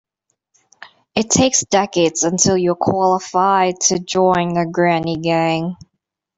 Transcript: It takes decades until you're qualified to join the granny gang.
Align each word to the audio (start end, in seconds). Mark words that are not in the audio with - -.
It 1.13 1.29
takes 1.29 1.63
decades 1.65 2.23
until 2.23 2.57
you're 2.57 2.73
qualified 2.73 3.79
to 3.81 3.99
join 3.99 4.55
the 4.55 4.65
granny 4.65 5.17
gang. 5.17 5.75